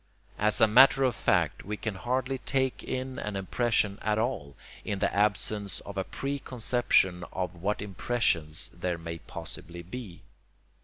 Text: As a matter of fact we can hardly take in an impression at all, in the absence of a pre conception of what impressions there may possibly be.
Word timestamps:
As 0.39 0.59
a 0.59 0.65
matter 0.65 1.03
of 1.03 1.13
fact 1.15 1.63
we 1.63 1.77
can 1.77 1.93
hardly 1.93 2.39
take 2.39 2.81
in 2.83 3.19
an 3.19 3.35
impression 3.35 3.99
at 4.01 4.17
all, 4.17 4.55
in 4.83 4.97
the 4.97 5.13
absence 5.13 5.79
of 5.81 5.95
a 5.95 6.03
pre 6.03 6.39
conception 6.39 7.23
of 7.31 7.53
what 7.61 7.83
impressions 7.83 8.71
there 8.73 8.97
may 8.97 9.19
possibly 9.19 9.83
be. 9.83 10.23